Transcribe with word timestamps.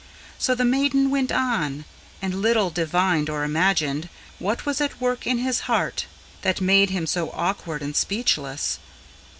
So 0.39 0.55
the 0.55 0.65
maiden 0.65 1.11
went 1.11 1.31
on, 1.31 1.85
and 2.23 2.41
little 2.41 2.71
divined 2.71 3.29
or 3.29 3.43
imagined 3.43 4.09
What 4.39 4.65
was 4.65 4.81
at 4.81 4.99
work 4.99 5.27
in 5.27 5.37
his 5.37 5.59
heart, 5.69 6.07
that 6.41 6.59
made 6.59 6.89
him 6.89 7.05
so 7.05 7.29
awkward 7.35 7.83
and 7.83 7.95
speechless. 7.95 8.79